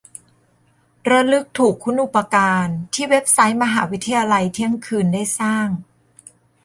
[1.09, 5.67] ระลึกถูกคุณูปการที่เว็บไซต์มหาวิทยาลัยเที่ยงคืนได้สร้าง